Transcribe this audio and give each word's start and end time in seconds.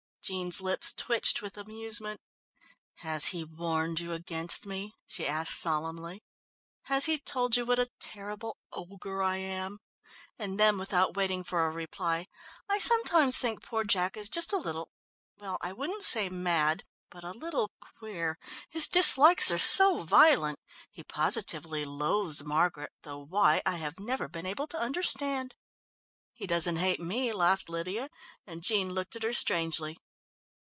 Jean's 0.23 0.61
lips 0.61 0.93
twitched 0.93 1.41
with 1.41 1.57
amusement. 1.57 2.21
"Has 2.97 3.25
he 3.33 3.43
warned 3.43 3.99
you 3.99 4.13
against 4.13 4.65
me?" 4.67 4.95
she 5.07 5.25
asked 5.27 5.59
solemnly. 5.59 6.21
"Has 6.83 7.05
he 7.05 7.17
told 7.17 7.57
you 7.57 7.65
what 7.65 7.79
a 7.79 7.89
terrible 7.99 8.55
ogre 8.71 9.21
I 9.23 9.37
am?" 9.37 9.79
And 10.39 10.57
then 10.59 10.77
without 10.77 11.17
waiting 11.17 11.43
for 11.43 11.65
a 11.65 11.71
reply: 11.71 12.27
"I 12.69 12.77
sometimes 12.79 13.39
think 13.39 13.61
poor 13.63 13.83
Jack 13.83 14.15
is 14.15 14.29
just 14.29 14.53
a 14.53 14.57
little 14.57 14.89
well, 15.37 15.57
I 15.59 15.73
wouldn't 15.73 16.03
say 16.03 16.29
mad, 16.29 16.85
but 17.09 17.23
a 17.25 17.31
little 17.31 17.69
queer. 17.97 18.37
His 18.69 18.87
dislikes 18.87 19.49
are 19.51 19.57
so 19.57 20.03
violent. 20.03 20.59
He 20.91 21.03
positively 21.03 21.83
loathes 21.83 22.41
Margaret, 22.43 22.91
though 23.01 23.17
why 23.19 23.61
I 23.65 23.77
have 23.77 23.99
never 23.99 24.27
been 24.29 24.45
able 24.45 24.67
to 24.67 24.79
understand." 24.79 25.55
"He 26.31 26.45
doesn't 26.47 26.77
hate 26.77 27.01
me," 27.01 27.33
laughed 27.33 27.67
Lydia, 27.69 28.07
and 28.47 28.61
Jean 28.63 28.93
looked 28.93 29.15
at 29.17 29.23
her 29.23 29.33
strangely. 29.33 29.97